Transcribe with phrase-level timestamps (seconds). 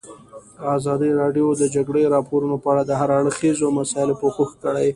[0.75, 4.87] ازادي راډیو د د جګړې راپورونه په اړه د هر اړخیزو مسایلو پوښښ کړی.